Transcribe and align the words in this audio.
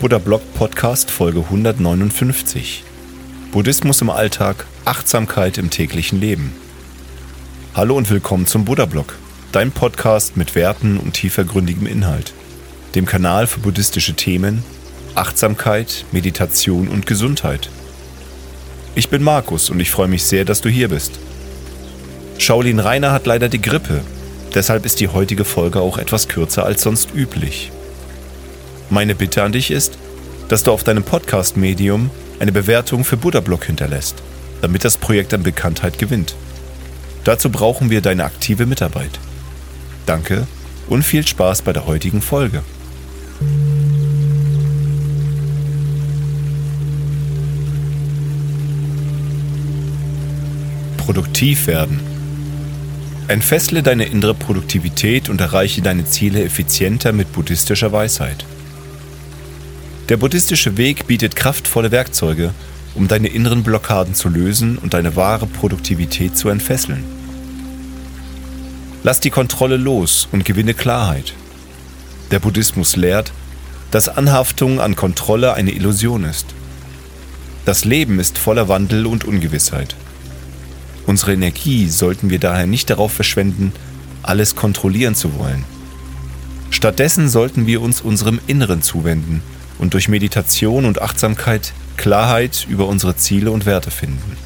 Buddha 0.00 0.16
Blog 0.16 0.40
Podcast 0.54 1.10
Folge 1.10 1.40
159. 1.40 2.84
Buddhismus 3.52 4.00
im 4.00 4.08
Alltag, 4.08 4.64
Achtsamkeit 4.86 5.58
im 5.58 5.68
täglichen 5.68 6.22
Leben. 6.22 6.54
Hallo 7.74 7.98
und 7.98 8.08
willkommen 8.08 8.46
zum 8.46 8.64
Buddha 8.64 8.86
Blog, 8.86 9.18
dein 9.52 9.72
Podcast 9.72 10.38
mit 10.38 10.54
Werten 10.54 10.96
und 10.96 11.12
tiefergründigem 11.12 11.86
Inhalt, 11.86 12.32
dem 12.94 13.04
Kanal 13.04 13.46
für 13.46 13.60
buddhistische 13.60 14.14
Themen, 14.14 14.64
Achtsamkeit, 15.16 16.06
Meditation 16.12 16.88
und 16.88 17.04
Gesundheit. 17.04 17.68
Ich 18.94 19.10
bin 19.10 19.22
Markus 19.22 19.68
und 19.68 19.80
ich 19.80 19.90
freue 19.90 20.08
mich 20.08 20.24
sehr, 20.24 20.46
dass 20.46 20.62
du 20.62 20.70
hier 20.70 20.88
bist. 20.88 21.12
Shaolin 22.38 22.80
Rainer 22.80 23.12
hat 23.12 23.26
leider 23.26 23.50
die 23.50 23.60
Grippe, 23.60 24.00
deshalb 24.54 24.86
ist 24.86 25.00
die 25.00 25.08
heutige 25.08 25.44
Folge 25.44 25.80
auch 25.80 25.98
etwas 25.98 26.26
kürzer 26.26 26.64
als 26.64 26.80
sonst 26.80 27.14
üblich. 27.14 27.70
Meine 28.92 29.14
Bitte 29.14 29.44
an 29.44 29.52
dich 29.52 29.70
ist, 29.70 29.98
dass 30.48 30.64
du 30.64 30.72
auf 30.72 30.82
deinem 30.82 31.04
Podcast-Medium 31.04 32.10
eine 32.40 32.50
Bewertung 32.50 33.04
für 33.04 33.16
Buddha 33.16 33.38
Blog 33.38 33.64
hinterlässt, 33.64 34.16
damit 34.62 34.84
das 34.84 34.96
Projekt 34.96 35.32
an 35.32 35.44
Bekanntheit 35.44 35.96
gewinnt. 35.98 36.34
Dazu 37.22 37.50
brauchen 37.50 37.90
wir 37.90 38.00
deine 38.00 38.24
aktive 38.24 38.66
Mitarbeit. 38.66 39.20
Danke 40.06 40.48
und 40.88 41.04
viel 41.04 41.24
Spaß 41.24 41.62
bei 41.62 41.72
der 41.72 41.86
heutigen 41.86 42.20
Folge. 42.20 42.64
Produktiv 50.96 51.68
werden. 51.68 52.00
Entfessle 53.28 53.84
deine 53.84 54.06
innere 54.06 54.34
Produktivität 54.34 55.28
und 55.28 55.40
erreiche 55.40 55.80
deine 55.80 56.06
Ziele 56.06 56.42
effizienter 56.42 57.12
mit 57.12 57.32
buddhistischer 57.32 57.92
Weisheit. 57.92 58.44
Der 60.10 60.16
buddhistische 60.16 60.76
Weg 60.76 61.06
bietet 61.06 61.36
kraftvolle 61.36 61.92
Werkzeuge, 61.92 62.52
um 62.96 63.06
deine 63.06 63.28
inneren 63.28 63.62
Blockaden 63.62 64.12
zu 64.16 64.28
lösen 64.28 64.76
und 64.76 64.92
deine 64.92 65.14
wahre 65.14 65.46
Produktivität 65.46 66.36
zu 66.36 66.48
entfesseln. 66.48 67.04
Lass 69.04 69.20
die 69.20 69.30
Kontrolle 69.30 69.76
los 69.76 70.26
und 70.32 70.44
gewinne 70.44 70.74
Klarheit. 70.74 71.32
Der 72.32 72.40
Buddhismus 72.40 72.96
lehrt, 72.96 73.30
dass 73.92 74.08
Anhaftung 74.08 74.80
an 74.80 74.96
Kontrolle 74.96 75.54
eine 75.54 75.70
Illusion 75.70 76.24
ist. 76.24 76.46
Das 77.64 77.84
Leben 77.84 78.18
ist 78.18 78.36
voller 78.36 78.66
Wandel 78.66 79.06
und 79.06 79.24
Ungewissheit. 79.24 79.94
Unsere 81.06 81.34
Energie 81.34 81.88
sollten 81.88 82.30
wir 82.30 82.40
daher 82.40 82.66
nicht 82.66 82.90
darauf 82.90 83.12
verschwenden, 83.12 83.72
alles 84.22 84.56
kontrollieren 84.56 85.14
zu 85.14 85.38
wollen. 85.38 85.62
Stattdessen 86.70 87.28
sollten 87.28 87.68
wir 87.68 87.80
uns 87.80 88.00
unserem 88.00 88.40
Inneren 88.48 88.82
zuwenden 88.82 89.40
und 89.80 89.94
durch 89.94 90.08
Meditation 90.08 90.84
und 90.84 91.02
Achtsamkeit 91.02 91.72
Klarheit 91.96 92.66
über 92.68 92.86
unsere 92.86 93.16
Ziele 93.16 93.50
und 93.50 93.66
Werte 93.66 93.90
finden. 93.90 94.36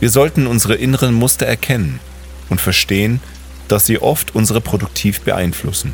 Wir 0.00 0.10
sollten 0.10 0.46
unsere 0.46 0.74
inneren 0.74 1.14
Muster 1.14 1.46
erkennen 1.46 1.98
und 2.50 2.60
verstehen, 2.60 3.20
dass 3.68 3.86
sie 3.86 4.00
oft 4.00 4.34
unsere 4.34 4.60
produktiv 4.60 5.22
beeinflussen. 5.22 5.92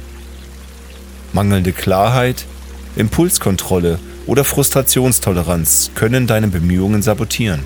Mangelnde 1.32 1.72
Klarheit, 1.72 2.44
Impulskontrolle 2.96 4.00
oder 4.26 4.44
Frustrationstoleranz 4.44 5.92
können 5.94 6.26
deine 6.26 6.48
Bemühungen 6.48 7.02
sabotieren. 7.02 7.60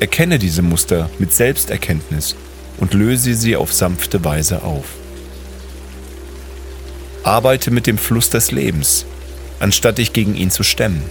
Erkenne 0.00 0.38
diese 0.38 0.62
Muster 0.62 1.10
mit 1.18 1.32
Selbsterkenntnis 1.32 2.34
und 2.78 2.94
löse 2.94 3.34
sie 3.34 3.56
auf 3.56 3.72
sanfte 3.72 4.24
Weise 4.24 4.62
auf. 4.62 4.97
Arbeite 7.22 7.70
mit 7.70 7.86
dem 7.86 7.98
Fluss 7.98 8.30
des 8.30 8.50
Lebens, 8.50 9.04
anstatt 9.60 9.98
dich 9.98 10.12
gegen 10.12 10.34
ihn 10.34 10.50
zu 10.50 10.62
stemmen. 10.62 11.02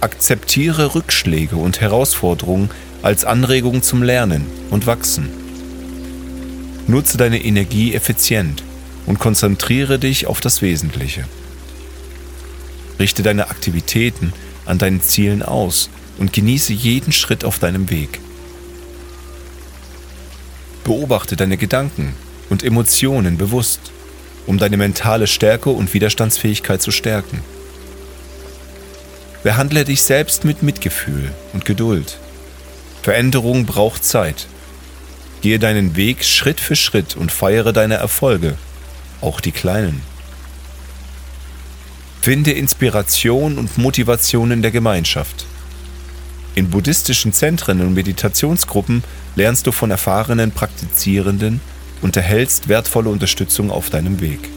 Akzeptiere 0.00 0.94
Rückschläge 0.94 1.56
und 1.56 1.80
Herausforderungen 1.80 2.70
als 3.02 3.24
Anregung 3.24 3.82
zum 3.82 4.02
Lernen 4.02 4.46
und 4.70 4.86
Wachsen. 4.86 5.28
Nutze 6.86 7.18
deine 7.18 7.44
Energie 7.44 7.94
effizient 7.94 8.62
und 9.06 9.18
konzentriere 9.18 9.98
dich 9.98 10.26
auf 10.26 10.40
das 10.40 10.62
Wesentliche. 10.62 11.24
Richte 12.98 13.22
deine 13.22 13.50
Aktivitäten 13.50 14.32
an 14.64 14.78
deinen 14.78 15.02
Zielen 15.02 15.42
aus 15.42 15.90
und 16.18 16.32
genieße 16.32 16.72
jeden 16.72 17.12
Schritt 17.12 17.44
auf 17.44 17.58
deinem 17.58 17.90
Weg. 17.90 18.20
Beobachte 20.84 21.36
deine 21.36 21.56
Gedanken 21.56 22.14
und 22.48 22.62
Emotionen 22.62 23.36
bewusst 23.36 23.92
um 24.48 24.56
deine 24.56 24.78
mentale 24.78 25.26
Stärke 25.26 25.68
und 25.68 25.92
Widerstandsfähigkeit 25.92 26.80
zu 26.80 26.90
stärken. 26.90 27.40
Behandle 29.42 29.84
dich 29.84 30.02
selbst 30.02 30.46
mit 30.46 30.62
Mitgefühl 30.62 31.32
und 31.52 31.66
Geduld. 31.66 32.18
Veränderung 33.02 33.66
braucht 33.66 34.04
Zeit. 34.04 34.46
Gehe 35.42 35.58
deinen 35.58 35.96
Weg 35.96 36.24
Schritt 36.24 36.60
für 36.60 36.76
Schritt 36.76 37.14
und 37.14 37.30
feiere 37.30 37.74
deine 37.74 37.96
Erfolge, 37.96 38.56
auch 39.20 39.40
die 39.40 39.52
kleinen. 39.52 40.00
Finde 42.22 42.52
Inspiration 42.52 43.58
und 43.58 43.76
Motivation 43.76 44.50
in 44.50 44.62
der 44.62 44.70
Gemeinschaft. 44.70 45.44
In 46.54 46.70
buddhistischen 46.70 47.34
Zentren 47.34 47.82
und 47.82 47.92
Meditationsgruppen 47.92 49.04
lernst 49.36 49.66
du 49.66 49.72
von 49.72 49.90
erfahrenen 49.90 50.52
Praktizierenden 50.52 51.60
und 52.02 52.16
erhältst 52.16 52.68
wertvolle 52.68 53.10
Unterstützung 53.10 53.70
auf 53.70 53.90
deinem 53.90 54.20
Weg. 54.20 54.48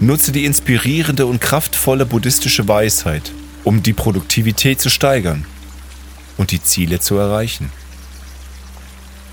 Nutze 0.00 0.32
die 0.32 0.44
inspirierende 0.44 1.26
und 1.26 1.40
kraftvolle 1.40 2.06
buddhistische 2.06 2.66
Weisheit, 2.66 3.30
um 3.64 3.82
die 3.82 3.92
Produktivität 3.92 4.80
zu 4.80 4.90
steigern 4.90 5.44
und 6.36 6.50
die 6.50 6.62
Ziele 6.62 6.98
zu 6.98 7.16
erreichen. 7.16 7.70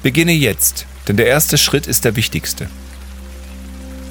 Beginne 0.03 0.33
jetzt, 0.33 0.85
denn 1.07 1.17
der 1.17 1.25
erste 1.25 1.57
Schritt 1.57 1.87
ist 1.87 2.05
der 2.05 2.15
wichtigste. 2.15 2.69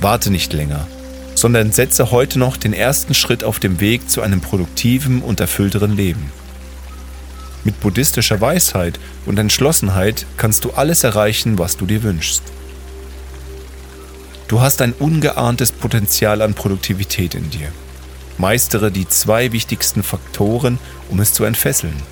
Warte 0.00 0.30
nicht 0.30 0.52
länger, 0.52 0.86
sondern 1.34 1.72
setze 1.72 2.10
heute 2.10 2.38
noch 2.38 2.56
den 2.56 2.72
ersten 2.72 3.14
Schritt 3.14 3.44
auf 3.44 3.60
dem 3.60 3.80
Weg 3.80 4.10
zu 4.10 4.20
einem 4.20 4.40
produktiven 4.40 5.22
und 5.22 5.40
erfüllteren 5.40 5.96
Leben. 5.96 6.30
Mit 7.68 7.80
buddhistischer 7.80 8.40
Weisheit 8.40 8.98
und 9.26 9.38
Entschlossenheit 9.38 10.24
kannst 10.38 10.64
du 10.64 10.70
alles 10.70 11.04
erreichen, 11.04 11.58
was 11.58 11.76
du 11.76 11.84
dir 11.84 12.02
wünschst. 12.02 12.42
Du 14.48 14.62
hast 14.62 14.80
ein 14.80 14.94
ungeahntes 14.94 15.70
Potenzial 15.72 16.40
an 16.40 16.54
Produktivität 16.54 17.34
in 17.34 17.50
dir. 17.50 17.68
Meistere 18.38 18.90
die 18.90 19.06
zwei 19.06 19.52
wichtigsten 19.52 20.02
Faktoren, 20.02 20.78
um 21.10 21.20
es 21.20 21.34
zu 21.34 21.44
entfesseln. 21.44 22.02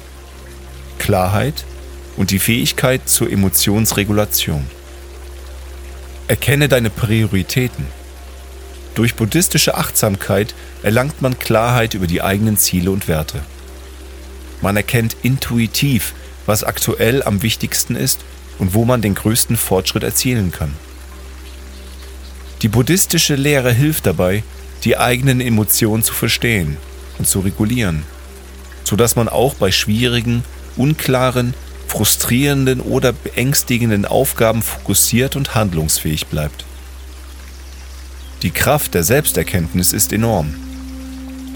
Klarheit 0.98 1.64
und 2.18 2.32
die 2.32 2.38
Fähigkeit 2.38 3.08
zur 3.08 3.32
Emotionsregulation. 3.32 4.66
Erkenne 6.28 6.68
deine 6.68 6.90
Prioritäten. 6.90 7.86
Durch 8.94 9.14
buddhistische 9.14 9.74
Achtsamkeit 9.74 10.54
erlangt 10.82 11.22
man 11.22 11.38
Klarheit 11.38 11.94
über 11.94 12.06
die 12.06 12.20
eigenen 12.20 12.58
Ziele 12.58 12.90
und 12.90 13.08
Werte. 13.08 13.40
Man 14.60 14.76
erkennt 14.76 15.16
intuitiv, 15.22 16.14
was 16.46 16.64
aktuell 16.64 17.22
am 17.22 17.42
wichtigsten 17.42 17.96
ist 17.96 18.20
und 18.58 18.74
wo 18.74 18.84
man 18.84 19.02
den 19.02 19.14
größten 19.14 19.56
Fortschritt 19.56 20.02
erzielen 20.02 20.52
kann. 20.52 20.72
Die 22.62 22.68
buddhistische 22.68 23.34
Lehre 23.34 23.72
hilft 23.72 24.06
dabei, 24.06 24.42
die 24.84 24.96
eigenen 24.96 25.40
Emotionen 25.40 26.02
zu 26.02 26.14
verstehen 26.14 26.76
und 27.18 27.26
zu 27.26 27.40
regulieren, 27.40 28.04
sodass 28.84 29.16
man 29.16 29.28
auch 29.28 29.54
bei 29.54 29.70
schwierigen, 29.70 30.42
unklaren, 30.76 31.54
frustrierenden 31.88 32.80
oder 32.80 33.12
beängstigenden 33.12 34.04
Aufgaben 34.04 34.62
fokussiert 34.62 35.36
und 35.36 35.54
handlungsfähig 35.54 36.26
bleibt. 36.26 36.64
Die 38.42 38.50
Kraft 38.50 38.94
der 38.94 39.02
Selbsterkenntnis 39.02 39.92
ist 39.92 40.12
enorm. 40.12 40.54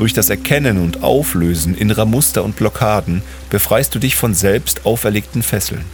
Durch 0.00 0.14
das 0.14 0.30
Erkennen 0.30 0.78
und 0.78 1.02
Auflösen 1.02 1.74
innerer 1.74 2.06
Muster 2.06 2.42
und 2.42 2.56
Blockaden 2.56 3.20
befreist 3.50 3.94
du 3.94 3.98
dich 3.98 4.16
von 4.16 4.32
selbst 4.32 4.86
auferlegten 4.86 5.42
Fesseln. 5.42 5.84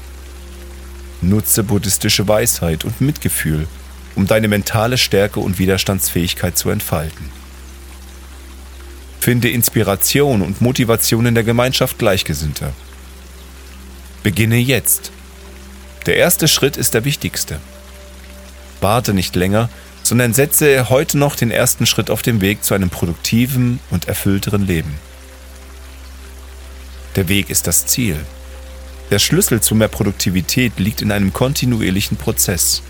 Nutze 1.21 1.65
buddhistische 1.65 2.29
Weisheit 2.29 2.85
und 2.85 3.01
Mitgefühl, 3.01 3.67
um 4.15 4.29
deine 4.29 4.47
mentale 4.47 4.97
Stärke 4.97 5.41
und 5.41 5.59
Widerstandsfähigkeit 5.59 6.57
zu 6.57 6.71
entfalten. 6.71 7.31
Finde 9.19 9.51
Inspiration 9.51 10.41
und 10.41 10.61
Motivation 10.61 11.27
in 11.27 11.35
der 11.35 11.43
Gemeinschaft 11.43 11.99
Gleichgesinnter. 11.99 12.75
Beginne 14.23 14.59
jetzt. 14.59 15.11
Der 16.07 16.17
erste 16.17 16.47
Schritt 16.47 16.77
ist 16.77 16.95
der 16.95 17.05
wichtigste. 17.05 17.59
Warte 18.81 19.15
nicht 19.15 19.35
länger, 19.35 19.69
sondern 20.07 20.35
setze 20.35 20.89
heute 20.89 21.19
noch 21.19 21.35
den 21.37 21.51
ersten 21.51 21.87
Schritt 21.87 22.11
auf 22.11 22.23
dem 22.23 22.41
Weg 22.41 22.63
zu 22.63 22.75
einem 22.75 22.91
produktiven 22.91 23.81
und 23.91 24.09
erfüllteren 24.09 24.67
Leben. 24.67 24.95
Der 27.17 27.29
Weg 27.29 27.51
ist 27.51 27.67
das 27.67 27.87
Ziel. 27.87 28.17
Der 29.11 29.19
Schlüssel 29.19 29.61
zu 29.61 29.75
mehr 29.75 29.89
Produktivität 29.89 30.79
liegt 30.79 31.03
in 31.03 31.11
einem 31.11 31.33
kontinuierlichen 31.33 32.17
Prozess. 32.17 32.83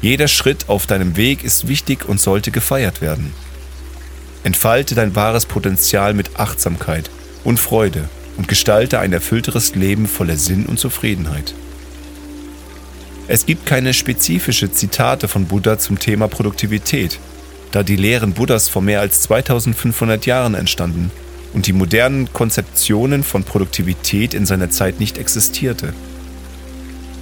Jeder 0.00 0.28
Schritt 0.28 0.68
auf 0.68 0.86
deinem 0.86 1.16
Weg 1.16 1.44
ist 1.44 1.68
wichtig 1.68 2.08
und 2.08 2.20
sollte 2.20 2.50
gefeiert 2.50 3.00
werden. 3.00 3.32
Entfalte 4.42 4.94
dein 4.94 5.14
wahres 5.14 5.46
Potenzial 5.46 6.14
mit 6.14 6.38
Achtsamkeit 6.38 7.10
und 7.44 7.58
Freude 7.58 8.08
und 8.36 8.48
gestalte 8.48 8.98
ein 8.98 9.12
erfüllteres 9.12 9.74
Leben 9.74 10.06
voller 10.06 10.36
Sinn 10.36 10.66
und 10.66 10.78
Zufriedenheit. 10.78 11.54
Es 13.28 13.46
gibt 13.46 13.66
keine 13.66 13.94
spezifische 13.94 14.72
Zitate 14.72 15.28
von 15.28 15.46
Buddha 15.46 15.78
zum 15.78 15.98
Thema 15.98 16.26
Produktivität, 16.26 17.20
da 17.70 17.84
die 17.84 17.96
Lehren 17.96 18.32
Buddhas 18.32 18.68
vor 18.68 18.82
mehr 18.82 19.00
als 19.00 19.22
2500 19.22 20.26
Jahren 20.26 20.54
entstanden 20.54 21.12
und 21.52 21.66
die 21.66 21.72
modernen 21.72 22.32
Konzeptionen 22.32 23.22
von 23.22 23.44
Produktivität 23.44 24.34
in 24.34 24.44
seiner 24.44 24.70
Zeit 24.70 24.98
nicht 24.98 25.18
existierte. 25.18 25.92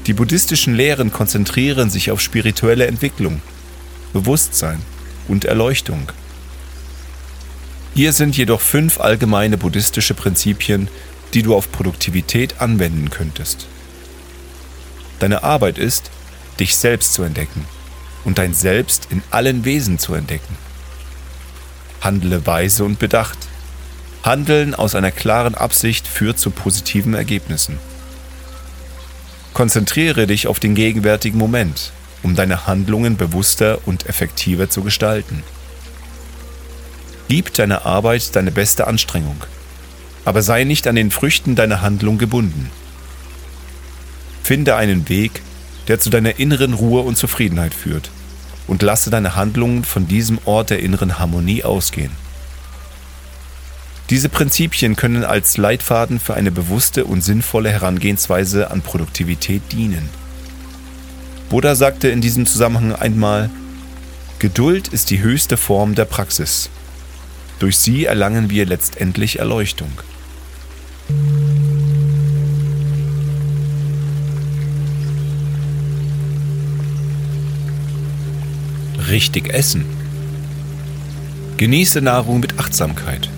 Die 0.07 0.15
buddhistischen 0.15 0.75
Lehren 0.75 1.13
konzentrieren 1.13 1.91
sich 1.91 2.11
auf 2.11 2.21
spirituelle 2.21 2.87
Entwicklung, 2.87 3.43
Bewusstsein 4.15 4.81
und 5.29 5.45
Erleuchtung. 5.45 6.11
Hier 7.95 8.15
sind 8.15 8.37
jedoch 8.37 8.63
fünf 8.63 9.01
allgemeine 9.01 9.59
buddhistische 9.59 10.15
Prinzipien, 10.15 10.89
die 11.35 11.43
du 11.43 11.55
auf 11.55 11.71
Produktivität 11.71 12.61
anwenden 12.61 13.11
könntest. 13.11 13.67
Deine 15.21 15.45
Arbeit 15.45 15.79
ist, 15.79 16.11
dich 16.59 16.77
selbst 16.77 17.13
zu 17.13 17.23
entdecken 17.23 17.65
und 18.25 18.39
dein 18.39 18.55
Selbst 18.55 19.09
in 19.11 19.23
allen 19.31 19.65
Wesen 19.65 19.99
zu 19.99 20.15
entdecken. 20.15 20.57
Handle 22.01 22.47
weise 22.47 22.85
und 22.85 22.99
bedacht. 22.99 23.39
Handeln 24.23 24.75
aus 24.75 24.95
einer 24.95 25.11
klaren 25.11 25.55
Absicht 25.55 26.07
führt 26.07 26.39
zu 26.39 26.51
positiven 26.51 27.15
Ergebnissen. 27.15 27.79
Konzentriere 29.55 30.27
dich 30.27 30.47
auf 30.47 30.61
den 30.61 30.75
gegenwärtigen 30.75 31.39
Moment, 31.39 31.93
um 32.23 32.35
deine 32.35 32.67
Handlungen 32.67 33.17
bewusster 33.17 33.79
und 33.87 34.07
effektiver 34.07 34.71
zu 34.71 34.83
gestalten. 34.83 35.43
Gib 37.29 37.53
deiner 37.55 37.87
Arbeit 37.87 38.35
deine 38.37 38.51
beste 38.51 38.87
Anstrengung, 38.87 39.45
aber 40.25 40.43
sei 40.43 40.65
nicht 40.65 40.87
an 40.87 40.97
den 40.97 41.11
Früchten 41.11 41.55
deiner 41.55 41.81
Handlung 41.81 42.19
gebunden. 42.19 42.71
Finde 44.43 44.77
einen 44.77 45.09
Weg, 45.09 45.43
der 45.89 46.01
zu 46.01 46.11
deiner 46.11 46.39
inneren 46.39 46.75
Ruhe 46.75 47.03
und 47.03 47.17
Zufriedenheit 47.17 47.75
führt, 47.75 48.11
und 48.67 48.83
lasse 48.83 49.11
deine 49.11 49.37
Handlungen 49.37 49.85
von 49.85 50.07
diesem 50.07 50.39
Ort 50.45 50.71
der 50.71 50.81
inneren 50.81 51.19
Harmonie 51.19 51.65
ausgehen. 51.65 52.13
Diese 54.11 54.29
Prinzipien 54.29 54.97
können 54.97 55.25
als 55.25 55.57
Leitfaden 55.57 56.19
für 56.19 56.35
eine 56.35 56.51
bewusste 56.51 57.05
und 57.05 57.23
sinnvolle 57.23 57.71
Herangehensweise 57.71 58.71
an 58.71 58.83
Produktivität 58.83 59.63
dienen. 59.71 60.09
Buddha 61.49 61.77
sagte 61.77 62.09
in 62.09 62.21
diesem 62.21 62.47
Zusammenhang 62.47 62.95
einmal, 62.95 63.51
Geduld 64.41 64.89
ist 64.89 65.11
die 65.11 65.21
höchste 65.21 65.57
Form 65.57 65.95
der 65.95 66.07
Praxis. 66.07 66.71
Durch 67.61 67.77
sie 67.77 68.07
erlangen 68.07 68.51
wir 68.51 68.67
letztendlich 68.67 69.39
Erleuchtung. 69.39 69.93
Richtig 79.11 79.53
essen. 79.53 79.87
Genieße 81.57 82.01
Nahrung 82.01 82.39
mit 82.39 82.61
Achtsamkeit. 82.61 83.29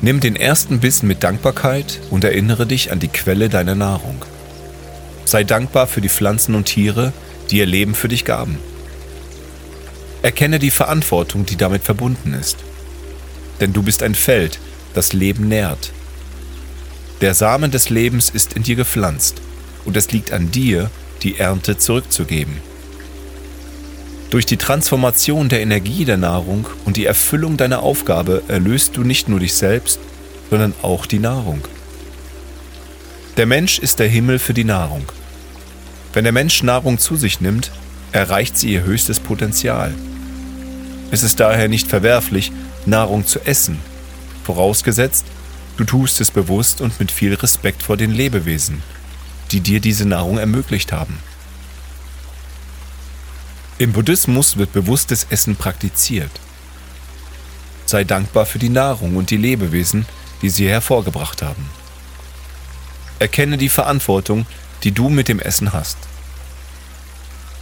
Nimm 0.00 0.20
den 0.20 0.36
ersten 0.36 0.80
Bissen 0.80 1.06
mit 1.06 1.22
Dankbarkeit 1.22 2.00
und 2.10 2.24
erinnere 2.24 2.66
dich 2.66 2.92
an 2.92 2.98
die 2.98 3.08
Quelle 3.08 3.50
deiner 3.50 3.74
Nahrung. 3.74 4.24
Sei 5.26 5.44
dankbar 5.44 5.86
für 5.86 6.00
die 6.00 6.08
Pflanzen 6.08 6.54
und 6.54 6.64
Tiere, 6.64 7.12
die 7.50 7.58
ihr 7.58 7.66
Leben 7.66 7.94
für 7.94 8.08
dich 8.08 8.24
gaben. 8.24 8.58
Erkenne 10.22 10.58
die 10.58 10.70
Verantwortung, 10.70 11.44
die 11.44 11.56
damit 11.56 11.82
verbunden 11.82 12.32
ist. 12.32 12.56
Denn 13.60 13.74
du 13.74 13.82
bist 13.82 14.02
ein 14.02 14.14
Feld, 14.14 14.60
das 14.94 15.12
Leben 15.12 15.48
nährt. 15.48 15.92
Der 17.20 17.34
Samen 17.34 17.70
des 17.70 17.90
Lebens 17.90 18.30
ist 18.30 18.54
in 18.54 18.62
dir 18.62 18.76
gepflanzt 18.76 19.42
und 19.84 19.94
es 19.94 20.10
liegt 20.10 20.32
an 20.32 20.50
dir, 20.50 20.90
die 21.22 21.36
Ernte 21.36 21.76
zurückzugeben. 21.76 22.73
Durch 24.34 24.46
die 24.46 24.56
Transformation 24.56 25.48
der 25.48 25.60
Energie 25.60 26.04
der 26.04 26.16
Nahrung 26.16 26.66
und 26.84 26.96
die 26.96 27.06
Erfüllung 27.06 27.56
deiner 27.56 27.84
Aufgabe 27.84 28.42
erlöst 28.48 28.96
du 28.96 29.04
nicht 29.04 29.28
nur 29.28 29.38
dich 29.38 29.54
selbst, 29.54 30.00
sondern 30.50 30.74
auch 30.82 31.06
die 31.06 31.20
Nahrung. 31.20 31.60
Der 33.36 33.46
Mensch 33.46 33.78
ist 33.78 34.00
der 34.00 34.08
Himmel 34.08 34.40
für 34.40 34.52
die 34.52 34.64
Nahrung. 34.64 35.04
Wenn 36.14 36.24
der 36.24 36.32
Mensch 36.32 36.64
Nahrung 36.64 36.98
zu 36.98 37.14
sich 37.14 37.40
nimmt, 37.40 37.70
erreicht 38.10 38.58
sie 38.58 38.72
ihr 38.72 38.82
höchstes 38.82 39.20
Potenzial. 39.20 39.94
Es 41.12 41.22
ist 41.22 41.38
daher 41.38 41.68
nicht 41.68 41.86
verwerflich, 41.86 42.50
Nahrung 42.86 43.28
zu 43.28 43.38
essen, 43.46 43.78
vorausgesetzt, 44.42 45.26
du 45.76 45.84
tust 45.84 46.20
es 46.20 46.32
bewusst 46.32 46.80
und 46.80 46.98
mit 46.98 47.12
viel 47.12 47.34
Respekt 47.34 47.84
vor 47.84 47.96
den 47.96 48.10
Lebewesen, 48.10 48.82
die 49.52 49.60
dir 49.60 49.78
diese 49.78 50.08
Nahrung 50.08 50.38
ermöglicht 50.38 50.90
haben. 50.90 51.18
Im 53.76 53.92
Buddhismus 53.92 54.56
wird 54.56 54.72
bewusstes 54.72 55.26
Essen 55.30 55.56
praktiziert. 55.56 56.30
Sei 57.86 58.04
dankbar 58.04 58.46
für 58.46 58.60
die 58.60 58.68
Nahrung 58.68 59.16
und 59.16 59.30
die 59.30 59.36
Lebewesen, 59.36 60.06
die 60.42 60.48
sie 60.48 60.68
hervorgebracht 60.68 61.42
haben. 61.42 61.68
Erkenne 63.18 63.58
die 63.58 63.68
Verantwortung, 63.68 64.46
die 64.84 64.92
du 64.92 65.08
mit 65.08 65.26
dem 65.26 65.40
Essen 65.40 65.72
hast. 65.72 65.98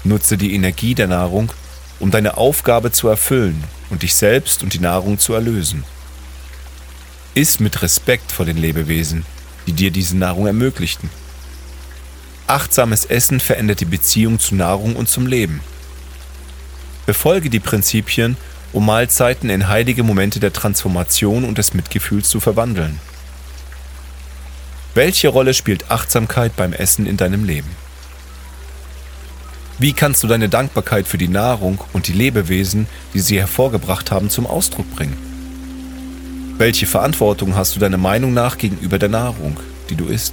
Nutze 0.05 0.37
die 0.37 0.55
Energie 0.55 0.94
der 0.94 1.06
Nahrung, 1.06 1.50
um 1.99 2.11
deine 2.11 2.37
Aufgabe 2.37 2.93
zu 2.93 3.08
erfüllen 3.08 3.65
und 3.88 4.03
dich 4.03 4.15
selbst 4.15 4.63
und 4.63 4.75
die 4.75 4.81
Nahrung 4.81 5.19
zu 5.19 5.32
erlösen. 5.32 5.84
Iss 7.34 7.58
mit 7.58 7.81
Respekt 7.81 8.32
vor 8.32 8.44
den 8.44 8.58
Lebewesen, 8.58 9.25
die 9.67 9.72
dir 9.72 9.91
diese 9.91 10.19
Nahrung 10.19 10.46
ermöglichten. 10.46 11.08
Achtsames 12.46 13.06
Essen 13.06 13.41
verändert 13.41 13.81
die 13.81 13.87
Beziehung 13.87 14.39
zu 14.39 14.55
Nahrung 14.55 14.94
und 14.94 15.08
zum 15.08 15.27
Leben. 15.27 15.60
Befolge 17.13 17.51
die 17.51 17.61
Prinzipien, 17.61 18.39
um 18.73 18.87
Mahlzeiten 18.87 19.51
in 19.51 19.69
heilige 19.69 20.03
Momente 20.03 20.41
der 20.41 20.55
Transformation 20.55 21.45
und 21.45 21.59
des 21.59 21.75
Mitgefühls 21.75 22.31
zu 22.31 22.41
verwandeln. 22.41 22.99
Welche 24.95 25.29
Rolle 25.29 25.53
spielt 25.53 25.91
Achtsamkeit 25.91 26.57
beim 26.57 26.73
Essen 26.73 27.05
in 27.05 27.19
deinem 27.19 27.45
Leben? 27.45 27.69
Wie 29.79 29.93
kannst 29.93 30.23
du 30.23 30.27
deine 30.27 30.49
Dankbarkeit 30.49 31.07
für 31.07 31.19
die 31.19 31.29
Nahrung 31.29 31.85
und 31.93 32.09
die 32.09 32.15
Lebewesen, 32.15 32.87
die 33.13 33.21
sie 33.21 33.39
hervorgebracht 33.39 34.11
haben, 34.11 34.31
zum 34.31 34.47
Ausdruck 34.47 34.91
bringen? 34.97 35.19
Welche 36.57 36.87
Verantwortung 36.87 37.57
hast 37.57 37.77
du 37.77 37.79
deiner 37.79 37.99
Meinung 37.99 38.33
nach 38.33 38.57
gegenüber 38.57 38.99
der 38.99 39.11
Nahrung, 39.11 39.61
die 39.91 39.97
du 39.97 40.07
isst? 40.07 40.33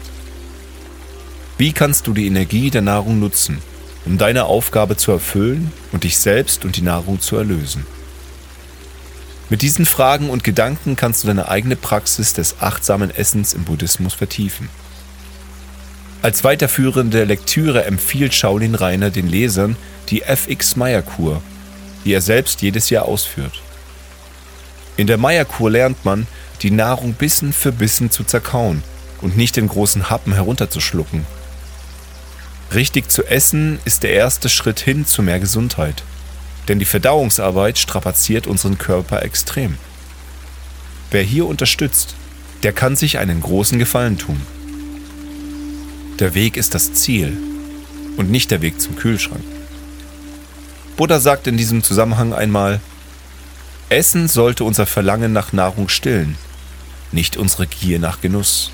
Wie 1.58 1.74
kannst 1.74 2.08
du 2.08 2.14
die 2.14 2.28
Energie 2.28 2.70
der 2.70 2.84
Nahrung 2.84 3.20
nutzen, 3.20 3.58
um 4.10 4.18
deine 4.18 4.46
Aufgabe 4.46 4.98
zu 4.98 5.12
erfüllen 5.12 5.72
und 5.92 6.04
dich 6.04 6.18
selbst 6.18 6.66
und 6.66 6.76
die 6.76 6.82
Nahrung 6.82 7.22
zu 7.22 7.38
erlösen. 7.38 7.86
Mit 9.50 9.62
diesen 9.62 9.86
Fragen 9.86 10.32
und 10.32 10.44
Gedanken 10.44 10.96
kannst 10.96 11.24
du 11.24 11.28
deine 11.28 11.48
eigene 11.48 11.76
Praxis 11.76 12.34
des 12.34 12.60
achtsamen 12.60 13.12
Essens 13.12 13.54
im 13.54 13.66
Buddhismus 13.66 14.16
vertiefen. 14.16 14.68
Als 16.24 16.44
weiterführende 16.44 17.24
Lektüre 17.24 17.86
empfiehlt 17.86 18.34
Shaolin 18.34 18.74
Rainer 18.74 19.12
den 19.12 19.28
Lesern 19.28 19.78
die 20.10 20.24
FX 20.24 20.76
Meyer-Kur, 20.76 21.44
die 22.04 22.14
er 22.14 22.22
selbst 22.22 22.64
jedes 22.64 22.90
Jahr 22.90 23.06
ausführt. 23.06 23.62
In 24.98 25.06
der 25.06 25.18
Meyer-Kur 25.18 25.70
lernt 25.70 26.04
man, 26.04 26.26
die 26.64 26.72
Nahrung 26.72 27.14
Bissen 27.14 27.54
für 27.54 27.72
Bissen 27.72 28.10
zu 28.10 28.24
zerkauen 28.24 28.82
und 29.22 29.38
nicht 29.38 29.56
in 29.58 29.68
großen 29.68 30.10
Happen 30.10 30.34
herunterzuschlucken, 30.34 31.26
Richtig 32.74 33.10
zu 33.10 33.26
essen 33.26 33.80
ist 33.86 34.04
der 34.04 34.12
erste 34.12 34.48
Schritt 34.48 34.80
hin 34.80 35.06
zu 35.06 35.24
mehr 35.24 35.40
Gesundheit. 35.40 36.04
Denn 36.68 36.78
die 36.78 36.86
Verdauungsarbeit 36.86 37.80
strapaziert 37.80 38.46
unseren 38.46 38.78
Körper 38.78 39.24
extrem. 39.24 39.78
Wer 41.10 41.24
hier 41.24 41.48
unterstützt, 41.48 42.14
der 42.62 42.74
kann 42.74 42.96
sich 42.96 43.18
einen 43.18 43.42
großen 43.42 43.80
Gefallen 43.80 44.20
tun. 44.20 44.40
Der 46.20 46.36
Weg 46.36 46.58
ist 46.58 46.76
das 46.76 46.94
Ziel 46.94 47.38
und 48.18 48.30
nicht 48.30 48.52
der 48.52 48.62
Weg 48.62 48.80
zum 48.80 48.96
Kühlschrank. 48.96 49.44
Buddha 50.96 51.20
sagt 51.20 51.48
in 51.48 51.58
diesem 51.58 51.82
Zusammenhang 51.82 52.34
einmal, 52.34 52.82
Essen 53.88 54.28
sollte 54.28 54.64
unser 54.64 54.86
Verlangen 54.86 55.34
nach 55.34 55.54
Nahrung 55.54 55.90
stillen, 55.90 56.38
nicht 57.12 57.38
unsere 57.38 57.66
Gier 57.66 57.98
nach 57.98 58.22
Genuss. 58.22 58.72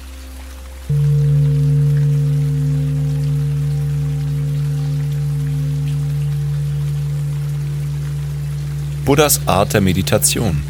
Buddhas 9.06 9.40
Art 9.46 9.74
der 9.74 9.82
Meditation. 9.82 10.64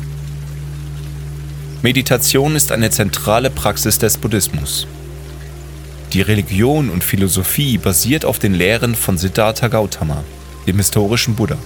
Meditation 1.82 2.58
ist 2.58 2.74
eine 2.74 2.89
zentrale 2.89 3.50
Praxis 3.50 3.98
des 3.98 4.18
Buddhismus. 4.18 4.88
Die 6.12 6.20
Religion 6.20 6.89
und 6.89 7.01
Philosophie 7.01 7.77
basiert 7.77 8.25
auf 8.25 8.38
den 8.38 8.54
Lehren 8.54 8.94
von 8.94 9.18
Siddhartha 9.18 9.70
Gautama, 9.70 10.22
dem 10.68 10.75
historischen 10.75 11.36
Buddha. 11.36 11.58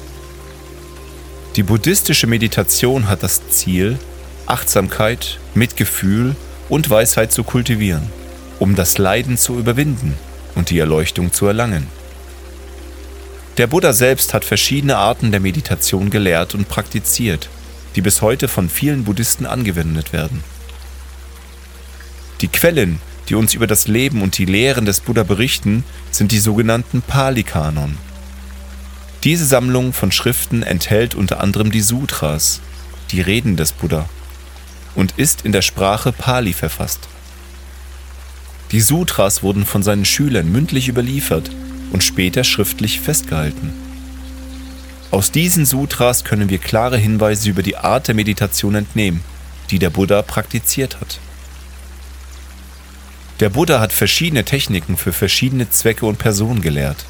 Die 1.56 1.64
buddhistische 1.64 2.28
Meditation 2.28 3.10
hat 3.10 3.24
das 3.24 3.50
Ziel, 3.50 3.98
Achtsamkeit, 4.46 5.40
Mitgefühl 5.56 6.36
und 6.70 6.88
Weisheit 6.92 7.32
zu 7.32 7.44
kultivieren, 7.44 8.04
um 8.60 8.76
das 8.76 9.00
Leiden 9.00 9.40
zu 9.40 9.58
überwinden 9.58 10.14
und 10.54 10.70
die 10.70 10.78
Erleuchtung 10.78 11.34
zu 11.34 11.48
erlangen. 11.48 11.88
Der 13.60 13.68
Buddha 13.68 13.92
selbst 13.92 14.34
hat 14.34 14.46
verschiedene 14.46 14.96
Arten 14.96 15.32
der 15.32 15.42
Meditation 15.42 16.10
gelehrt 16.10 16.56
und 16.56 16.70
praktiziert, 16.70 17.50
die 17.94 18.02
bis 18.02 18.22
heute 18.22 18.48
von 18.48 18.70
vielen 18.70 19.04
Buddhisten 19.04 19.46
angewendet 19.46 20.14
werden. 20.14 20.46
Die 22.40 22.48
Quellen, 22.48 23.02
die 23.28 23.36
uns 23.36 23.54
über 23.54 23.68
das 23.68 23.90
Leben 23.90 24.22
und 24.22 24.38
die 24.38 24.46
Lehren 24.46 24.86
des 24.86 25.02
Buddha 25.02 25.24
berichten, 25.24 25.84
sind 26.10 26.32
die 26.32 26.40
sogenannten 26.40 27.02
Pali-Kanon. 27.02 27.98
Diese 29.26 29.46
Sammlung 29.46 29.92
von 29.92 30.14
Schriften 30.14 30.64
enthält 30.64 31.14
unter 31.14 31.42
anderem 31.42 31.70
die 31.70 31.82
Sutras, 31.82 32.62
die 33.12 33.20
Reden 33.20 33.58
des 33.58 33.74
Buddha, 33.74 34.08
und 34.96 35.16
ist 35.18 35.42
in 35.42 35.52
der 35.52 35.64
Sprache 35.64 36.14
Pali 36.14 36.54
verfasst. 36.54 37.10
Die 38.72 38.80
Sutras 38.80 39.44
wurden 39.44 39.66
von 39.66 39.84
seinen 39.84 40.06
Schülern 40.06 40.50
mündlich 40.50 40.88
überliefert 40.88 41.52
und 41.92 42.04
später 42.04 42.44
schriftlich 42.44 43.00
festgehalten. 43.00 43.74
Aus 45.12 45.32
diesen 45.32 45.66
Sutras 45.66 46.24
können 46.24 46.50
wir 46.50 46.60
klare 46.60 46.98
Hinweise 46.98 47.50
über 47.50 47.64
die 47.64 47.78
Art 47.78 48.08
der 48.08 48.16
Meditation 48.16 48.76
entnehmen, 48.76 49.22
die 49.72 49.80
der 49.80 49.90
Buddha 49.90 50.22
praktiziert 50.22 51.00
hat. 51.02 51.20
Der 53.40 53.50
Buddha 53.50 53.80
hat 53.80 53.94
verschiedene 53.94 54.44
Techniken 54.44 54.98
für 54.98 55.14
verschiedene 55.14 55.70
Zwecke 55.70 56.06
und 56.06 56.20
Personen 56.20 56.62
gelehrt. 56.62 57.06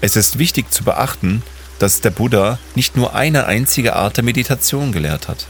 Es 0.00 0.16
ist 0.16 0.38
wichtig 0.38 0.70
zu 0.72 0.84
beachten, 0.84 1.42
dass 1.78 2.00
der 2.00 2.10
Buddha 2.10 2.58
nicht 2.74 2.96
nur 2.96 3.14
eine 3.14 3.46
einzige 3.46 3.96
Art 3.96 4.16
der 4.16 4.24
Meditation 4.24 4.92
gelehrt 4.92 5.28
hat. 5.28 5.46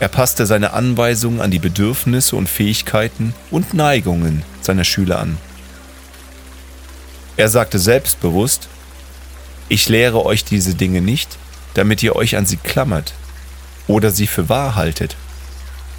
Er 0.00 0.08
passte 0.08 0.46
seine 0.46 0.72
Anweisungen 0.72 1.40
an 1.40 1.50
die 1.50 1.58
Bedürfnisse 1.58 2.36
und 2.36 2.48
Fähigkeiten 2.48 3.34
und 3.50 3.74
Neigungen 3.74 4.42
seiner 4.60 4.84
Schüler 4.84 5.18
an. 5.18 5.38
Er 7.36 7.48
sagte 7.48 7.78
selbstbewusst, 7.78 8.68
ich 9.68 9.88
lehre 9.88 10.24
euch 10.24 10.44
diese 10.44 10.74
Dinge 10.74 11.00
nicht, 11.00 11.38
damit 11.74 12.02
ihr 12.02 12.14
euch 12.14 12.36
an 12.36 12.46
sie 12.46 12.58
klammert 12.58 13.14
oder 13.86 14.10
sie 14.10 14.26
für 14.26 14.48
wahr 14.48 14.74
haltet, 14.74 15.16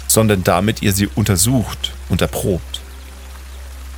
sondern 0.06 0.44
damit 0.44 0.82
ihr 0.82 0.92
sie 0.92 1.08
untersucht 1.14 1.92
und 2.08 2.22
erprobt. 2.22 2.80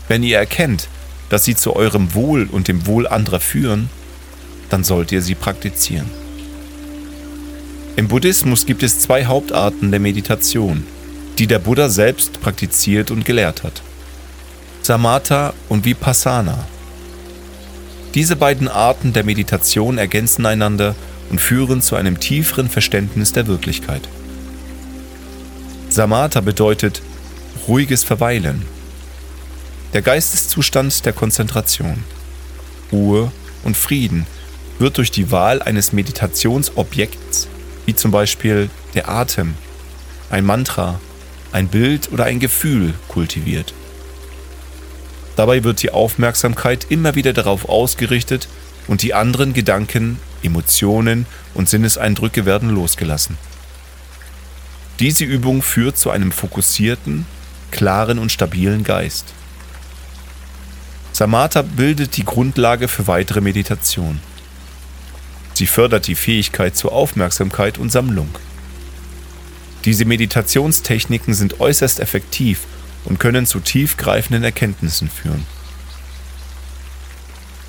Wenn 0.08 0.22
ihr 0.22 0.38
erkennt, 0.38 0.88
dass 1.28 1.44
sie 1.44 1.56
zu 1.56 1.74
eurem 1.76 2.14
Wohl 2.14 2.48
und 2.50 2.68
dem 2.68 2.86
Wohl 2.86 3.06
anderer 3.06 3.40
führen, 3.40 3.90
dann 4.70 4.84
sollt 4.84 5.12
ihr 5.12 5.22
sie 5.22 5.34
praktizieren. 5.34 6.10
Im 7.96 8.08
Buddhismus 8.08 8.66
gibt 8.66 8.82
es 8.82 9.00
zwei 9.00 9.26
Hauptarten 9.26 9.90
der 9.90 10.00
Meditation, 10.00 10.86
die 11.38 11.46
der 11.46 11.58
Buddha 11.58 11.88
selbst 11.88 12.40
praktiziert 12.40 13.10
und 13.10 13.24
gelehrt 13.24 13.62
hat. 13.62 13.82
Samatha 14.82 15.54
und 15.68 15.84
Vipassana. 15.84 16.66
Diese 18.16 18.34
beiden 18.34 18.66
Arten 18.66 19.12
der 19.12 19.24
Meditation 19.24 19.98
ergänzen 19.98 20.46
einander 20.46 20.94
und 21.28 21.38
führen 21.38 21.82
zu 21.82 21.96
einem 21.96 22.18
tieferen 22.18 22.70
Verständnis 22.70 23.34
der 23.34 23.46
Wirklichkeit. 23.46 24.08
Samatha 25.90 26.40
bedeutet 26.40 27.02
ruhiges 27.68 28.04
Verweilen, 28.04 28.62
der 29.92 30.00
Geisteszustand 30.00 31.04
der 31.04 31.12
Konzentration, 31.12 32.04
Ruhe 32.90 33.30
und 33.64 33.76
Frieden 33.76 34.26
wird 34.78 34.96
durch 34.96 35.10
die 35.10 35.30
Wahl 35.30 35.60
eines 35.60 35.92
Meditationsobjekts, 35.92 37.48
wie 37.84 37.94
zum 37.94 38.12
Beispiel 38.12 38.70
der 38.94 39.10
Atem, 39.10 39.54
ein 40.30 40.46
Mantra, 40.46 41.00
ein 41.52 41.68
Bild 41.68 42.10
oder 42.12 42.24
ein 42.24 42.40
Gefühl, 42.40 42.94
kultiviert. 43.08 43.74
Dabei 45.36 45.64
wird 45.64 45.82
die 45.82 45.90
Aufmerksamkeit 45.90 46.86
immer 46.88 47.14
wieder 47.14 47.34
darauf 47.34 47.68
ausgerichtet 47.68 48.48
und 48.88 49.02
die 49.02 49.14
anderen 49.14 49.52
Gedanken, 49.52 50.18
Emotionen 50.42 51.26
und 51.54 51.68
Sinneseindrücke 51.68 52.46
werden 52.46 52.70
losgelassen. 52.70 53.36
Diese 54.98 55.24
Übung 55.24 55.60
führt 55.62 55.98
zu 55.98 56.10
einem 56.10 56.32
fokussierten, 56.32 57.26
klaren 57.70 58.18
und 58.18 58.32
stabilen 58.32 58.82
Geist. 58.82 59.34
Samatha 61.12 61.62
bildet 61.62 62.16
die 62.16 62.24
Grundlage 62.24 62.88
für 62.88 63.06
weitere 63.06 63.42
Meditation. 63.42 64.20
Sie 65.52 65.66
fördert 65.66 66.06
die 66.06 66.14
Fähigkeit 66.14 66.76
zur 66.76 66.92
Aufmerksamkeit 66.92 67.78
und 67.78 67.90
Sammlung. 67.90 68.28
Diese 69.84 70.04
Meditationstechniken 70.04 71.34
sind 71.34 71.60
äußerst 71.60 72.00
effektiv 72.00 72.60
und 73.06 73.18
können 73.18 73.46
zu 73.46 73.60
tiefgreifenden 73.60 74.44
Erkenntnissen 74.44 75.08
führen. 75.08 75.46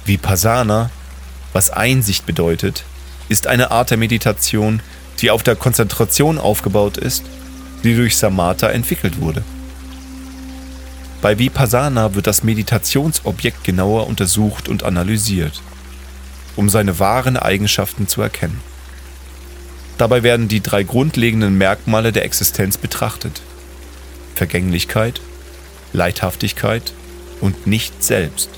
Vipassana, 0.06 0.89
was 1.53 1.70
Einsicht 1.70 2.25
bedeutet, 2.25 2.84
ist 3.29 3.48
eine 3.48 3.72
Art 3.72 3.91
der 3.91 3.98
Meditation, 3.98 4.82
die 5.20 5.32
auf 5.32 5.44
der 5.44 5.56
Konzentration 5.56 6.38
aufgebaut 6.38 6.98
ist, 6.98 7.24
die 7.84 7.96
durch 7.96 8.17
Samatha 8.17 8.70
entwickelt 8.70 9.20
wurde. 9.20 9.44
Bei 11.22 11.39
Vipassana 11.39 12.13
wird 12.13 12.27
das 12.27 12.44
Meditationsobjekt 12.44 13.63
genauer 13.63 14.08
untersucht 14.08 14.70
und 14.70 14.84
analysiert, 14.84 15.62
um 16.56 16.70
seine 16.70 17.00
wahren 17.00 17.38
Eigenschaften 17.38 18.08
zu 18.08 18.22
erkennen. 18.22 18.62
Dabei 19.98 20.22
werden 20.22 20.48
die 20.48 20.62
drei 20.62 20.84
grundlegenden 20.84 21.58
Merkmale 21.58 22.12
der 22.12 22.24
Existenz 22.24 22.77
betrachtet. 22.77 23.41
Vergänglichkeit, 24.38 25.20
Leidhaftigkeit 25.94 26.94
und 27.41 27.67
nicht 27.67 28.03
selbst. 28.03 28.50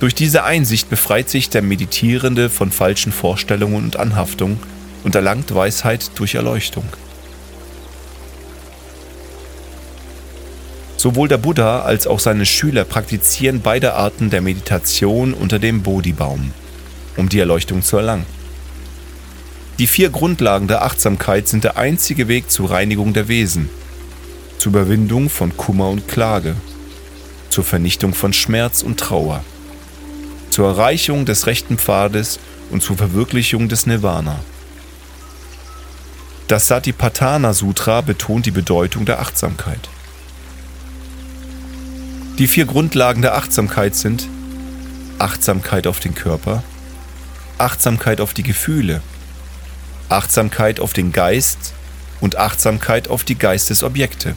Durch 0.00 0.14
diese 0.14 0.44
Einsicht 0.44 0.90
befreit 0.90 1.30
sich 1.30 1.48
der 1.48 1.62
Meditierende 1.62 2.50
von 2.50 2.70
falschen 2.70 3.12
Vorstellungen 3.12 3.76
und 3.76 3.96
Anhaftungen 3.96 4.58
und 5.04 5.14
erlangt 5.14 5.54
Weisheit 5.54 6.10
durch 6.16 6.34
Erleuchtung. 6.34 6.84
Sowohl 10.96 11.28
der 11.28 11.38
Buddha 11.38 11.82
als 11.82 12.06
auch 12.06 12.18
seine 12.18 12.46
Schüler 12.46 12.84
praktizieren 12.84 13.60
beide 13.62 13.94
Arten 13.94 14.30
der 14.30 14.40
Meditation 14.40 15.32
unter 15.32 15.58
dem 15.58 15.82
Bodhi-Baum, 15.82 16.52
um 17.16 17.28
die 17.28 17.38
Erleuchtung 17.38 17.82
zu 17.82 17.98
erlangen. 17.98 18.26
Die 19.78 19.86
vier 19.86 20.10
Grundlagen 20.10 20.68
der 20.68 20.82
Achtsamkeit 20.82 21.46
sind 21.46 21.64
der 21.64 21.76
einzige 21.76 22.28
Weg 22.28 22.50
zur 22.50 22.70
Reinigung 22.70 23.12
der 23.12 23.28
Wesen, 23.28 23.68
zur 24.64 24.72
Überwindung 24.72 25.28
von 25.28 25.54
Kummer 25.58 25.90
und 25.90 26.08
Klage, 26.08 26.56
zur 27.50 27.64
Vernichtung 27.64 28.14
von 28.14 28.32
Schmerz 28.32 28.82
und 28.82 28.98
Trauer, 28.98 29.44
zur 30.48 30.66
Erreichung 30.66 31.26
des 31.26 31.46
rechten 31.46 31.76
Pfades 31.76 32.38
und 32.70 32.82
zur 32.82 32.96
Verwirklichung 32.96 33.68
des 33.68 33.84
Nirvana. 33.84 34.40
Das 36.48 36.66
Satipatthana 36.66 37.52
Sutra 37.52 38.00
betont 38.00 38.46
die 38.46 38.52
Bedeutung 38.52 39.04
der 39.04 39.20
Achtsamkeit. 39.20 39.90
Die 42.38 42.46
vier 42.46 42.64
Grundlagen 42.64 43.20
der 43.20 43.34
Achtsamkeit 43.34 43.94
sind 43.94 44.26
Achtsamkeit 45.18 45.86
auf 45.86 46.00
den 46.00 46.14
Körper, 46.14 46.64
Achtsamkeit 47.58 48.18
auf 48.18 48.32
die 48.32 48.42
Gefühle, 48.42 49.02
Achtsamkeit 50.08 50.80
auf 50.80 50.94
den 50.94 51.12
Geist 51.12 51.74
und 52.22 52.36
Achtsamkeit 52.36 53.08
auf 53.08 53.24
die 53.24 53.36
Geistesobjekte. 53.36 54.34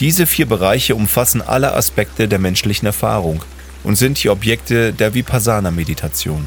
Diese 0.00 0.26
vier 0.26 0.46
Bereiche 0.46 0.94
umfassen 0.94 1.42
alle 1.42 1.74
Aspekte 1.74 2.28
der 2.28 2.38
menschlichen 2.38 2.86
Erfahrung 2.86 3.42
und 3.82 3.96
sind 3.96 4.22
die 4.22 4.30
Objekte 4.30 4.92
der 4.92 5.14
Vipassana-Meditation. 5.14 6.46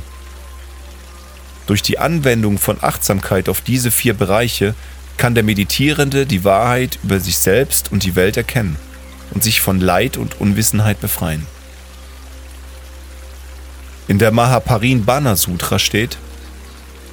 Durch 1.67 1.81
die 1.81 1.99
Anwendung 1.99 2.57
von 2.57 2.77
Achtsamkeit 2.81 3.49
auf 3.49 3.61
diese 3.61 3.91
vier 3.91 4.13
Bereiche 4.13 4.73
kann 5.17 5.35
der 5.35 5.43
Meditierende 5.43 6.25
die 6.25 6.43
Wahrheit 6.43 6.97
über 7.03 7.19
sich 7.19 7.37
selbst 7.37 7.91
und 7.91 8.03
die 8.03 8.15
Welt 8.15 8.37
erkennen 8.37 8.77
und 9.31 9.43
sich 9.43 9.61
von 9.61 9.79
Leid 9.79 10.17
und 10.17 10.39
Unwissenheit 10.39 10.99
befreien. 11.01 11.45
In 14.07 14.17
der 14.17 14.31
Mahaparinbana 14.31 15.35
Sutra 15.35 15.77
steht, 15.77 16.17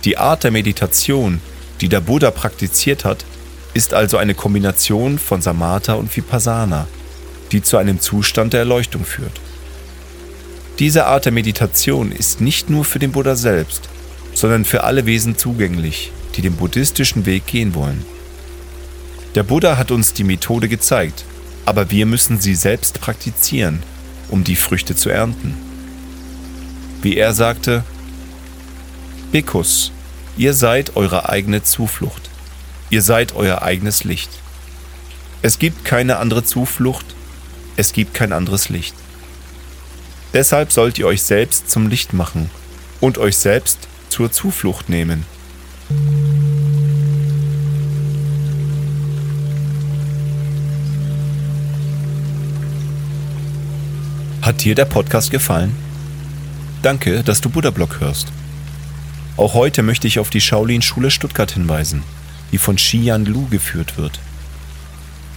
Die 0.04 0.18
Art 0.18 0.44
der 0.44 0.50
Meditation, 0.50 1.40
die 1.80 1.88
der 1.88 2.00
Buddha 2.00 2.30
praktiziert 2.30 3.04
hat, 3.04 3.24
ist 3.74 3.94
also 3.94 4.16
eine 4.16 4.34
Kombination 4.34 5.18
von 5.18 5.42
Samatha 5.42 5.94
und 5.94 6.14
Vipassana, 6.16 6.86
die 7.52 7.62
zu 7.62 7.76
einem 7.76 8.00
Zustand 8.00 8.52
der 8.52 8.60
Erleuchtung 8.60 9.04
führt. 9.04 9.40
Diese 10.78 11.06
Art 11.06 11.24
der 11.24 11.32
Meditation 11.32 12.12
ist 12.12 12.40
nicht 12.40 12.70
nur 12.70 12.84
für 12.84 12.98
den 12.98 13.12
Buddha 13.12 13.34
selbst, 13.34 13.88
sondern 14.32 14.64
für 14.64 14.84
alle 14.84 15.06
Wesen 15.06 15.36
zugänglich, 15.36 16.12
die 16.36 16.42
den 16.42 16.54
buddhistischen 16.54 17.26
Weg 17.26 17.46
gehen 17.46 17.74
wollen. 17.74 18.04
Der 19.34 19.42
Buddha 19.42 19.76
hat 19.76 19.90
uns 19.90 20.12
die 20.12 20.24
Methode 20.24 20.68
gezeigt, 20.68 21.24
aber 21.64 21.90
wir 21.90 22.06
müssen 22.06 22.40
sie 22.40 22.54
selbst 22.54 23.00
praktizieren, 23.00 23.82
um 24.28 24.44
die 24.44 24.56
Früchte 24.56 24.94
zu 24.94 25.10
ernten. 25.10 25.56
Wie 27.02 27.16
er 27.16 27.34
sagte, 27.34 27.84
Bhikkkus, 29.32 29.92
ihr 30.36 30.54
seid 30.54 30.96
eure 30.96 31.28
eigene 31.28 31.62
Zuflucht. 31.62 32.27
Ihr 32.90 33.02
seid 33.02 33.34
euer 33.34 33.62
eigenes 33.62 34.04
Licht. 34.04 34.30
Es 35.42 35.58
gibt 35.58 35.84
keine 35.84 36.16
andere 36.16 36.42
Zuflucht, 36.42 37.04
es 37.76 37.92
gibt 37.92 38.14
kein 38.14 38.32
anderes 38.32 38.70
Licht. 38.70 38.94
Deshalb 40.32 40.72
sollt 40.72 40.98
ihr 40.98 41.06
euch 41.06 41.22
selbst 41.22 41.70
zum 41.70 41.88
Licht 41.88 42.12
machen 42.12 42.50
und 43.00 43.18
euch 43.18 43.36
selbst 43.36 43.88
zur 44.08 44.32
Zuflucht 44.32 44.88
nehmen. 44.88 45.24
Hat 54.42 54.64
dir 54.64 54.74
der 54.74 54.86
Podcast 54.86 55.30
gefallen? 55.30 55.76
Danke, 56.82 57.22
dass 57.22 57.40
du 57.40 57.50
Buddha 57.50 57.70
Blog 57.70 58.00
hörst. 58.00 58.28
Auch 59.36 59.54
heute 59.54 59.82
möchte 59.82 60.06
ich 60.06 60.18
auf 60.18 60.30
die 60.30 60.40
Shaolin-Schule 60.40 61.10
Stuttgart 61.10 61.50
hinweisen, 61.50 62.02
die 62.52 62.58
von 62.58 62.76
Xian 62.76 63.24
Lu 63.24 63.48
geführt 63.48 63.98
wird. 63.98 64.20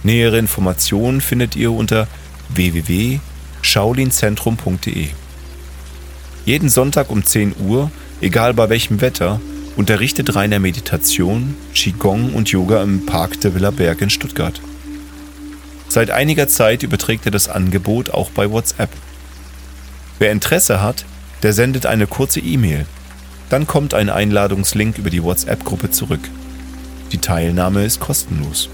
Nähere 0.02 0.38
Informationen 0.38 1.20
findet 1.20 1.56
ihr 1.56 1.72
unter 1.72 2.06
www.shaolinzentrum.de. 2.48 5.08
Jeden 6.44 6.68
Sonntag 6.68 7.08
um 7.10 7.24
10 7.24 7.54
Uhr, 7.60 7.92
egal 8.20 8.52
bei 8.54 8.68
welchem 8.68 9.00
Wetter, 9.00 9.40
unterrichtet 9.76 10.34
Rainer 10.34 10.58
Meditation, 10.58 11.54
Qigong 11.74 12.34
und 12.34 12.50
Yoga 12.50 12.82
im 12.82 13.06
Park 13.06 13.40
der 13.40 13.54
Villa 13.54 13.70
Berg 13.70 14.00
in 14.00 14.10
Stuttgart. 14.10 14.60
Seit 15.88 16.10
einiger 16.10 16.48
Zeit 16.48 16.82
überträgt 16.82 17.24
er 17.26 17.30
das 17.30 17.48
Angebot 17.48 18.10
auch 18.10 18.30
bei 18.30 18.50
WhatsApp. 18.50 18.90
Wer 20.18 20.32
Interesse 20.32 20.82
hat, 20.82 21.04
der 21.42 21.52
sendet 21.52 21.86
eine 21.86 22.06
kurze 22.06 22.40
E-Mail 22.40 22.86
dann 23.52 23.66
kommt 23.66 23.92
ein 23.92 24.08
Einladungslink 24.08 24.96
über 24.96 25.10
die 25.10 25.22
WhatsApp-Gruppe 25.22 25.90
zurück. 25.90 26.22
Die 27.12 27.18
Teilnahme 27.18 27.84
ist 27.84 28.00
kostenlos. 28.00 28.68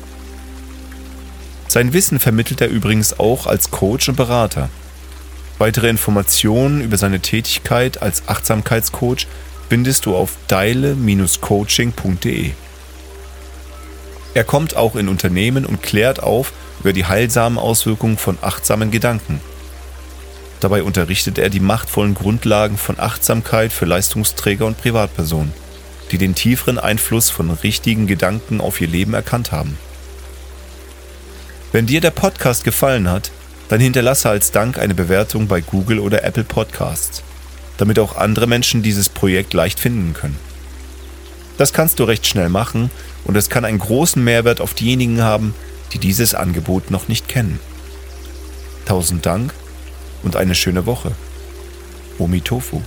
Sein 1.66 1.92
Wissen 1.92 2.21
vermittelt 2.21 2.61
er 2.61 2.68
übrigens 2.68 3.18
auch 3.18 3.47
als 3.47 3.71
Coach 3.71 4.09
und 4.09 4.16
Berater. 4.16 4.68
Weitere 5.59 5.88
Informationen 5.88 6.80
über 6.80 6.97
seine 6.97 7.21
Tätigkeit 7.21 8.00
als 8.00 8.28
Achtsamkeitscoach 8.28 9.26
findest 9.68 10.07
du 10.07 10.16
auf 10.16 10.37
deile-coaching.de. 10.47 12.52
Er 14.35 14.45
kommt 14.45 14.76
auch 14.76 14.95
in 14.95 15.09
Unternehmen 15.09 15.66
und 15.66 15.83
klärt 15.83 16.23
auf 16.23 16.52
über 16.80 16.92
die 16.92 17.07
heilsamen 17.07 17.59
Auswirkungen 17.59 18.18
von 18.18 18.38
achtsamen 18.40 18.92
Gedanken. 18.92 19.40
Dabei 20.61 20.85
unterrichtet 20.85 21.38
er 21.38 21.50
die 21.50 21.61
machtvollen 21.61 22.14
Grundlagen 22.14 22.78
von 22.78 23.00
Achtsamkeit 23.00 23.73
für 23.73 23.85
Leistungsträger 23.85 24.64
und 24.64 24.80
Privatpersonen, 24.80 25.52
die 26.11 26.19
den 26.19 26.35
tieferen 26.35 26.79
Einfluss 26.79 27.31
von 27.31 27.50
richtigen 27.50 28.06
Gedanken 28.06 28.61
auf 28.61 28.80
ihr 28.80 28.89
Leben 28.89 29.15
erkannt 29.15 29.52
haben. 29.52 29.78
Wenn 31.73 31.87
dir 31.87 32.00
der 32.00 32.11
Podcast 32.11 32.65
gefallen 32.65 33.11
hat, 33.11 33.30
dann 33.69 33.80
hinterlasse 33.80 34.30
als 34.30 34.50
Dank 34.50 34.78
eine 34.78 34.95
Bewertung 34.95 35.47
bei 35.47 35.61
Google 35.61 35.99
oder 35.99 36.25
Apple 36.25 36.45
Podcasts, 36.45 37.23
damit 37.76 37.99
auch 37.99 38.17
andere 38.17 38.47
Menschen 38.47 38.82
dieses 38.82 39.09
Projekt 39.09 39.52
leicht 39.52 39.78
finden 39.78 40.15
können. 40.15 40.39
Das 41.59 41.73
kannst 41.73 41.99
du 41.99 42.04
recht 42.04 42.26
schnell 42.26 42.49
machen 42.49 42.91
und 43.25 43.37
es 43.37 43.50
kann 43.50 43.65
einen 43.65 43.78
großen 43.78 44.23
Mehrwert 44.23 44.61
auf 44.61 44.75
diejenigen 44.75 45.23
haben, 45.23 45.54
die 45.93 45.99
dieses 45.99 46.35
Angebot 46.35 46.91
noch 46.91 47.09
nicht 47.09 47.28
kennen. 47.28 47.61
Tausend 48.87 49.26
Dank 49.26 49.52
und 50.23 50.37
eine 50.37 50.54
schöne 50.54 50.87
Woche. 50.87 51.13
Omi 52.19 52.41
Tofu. 52.41 52.82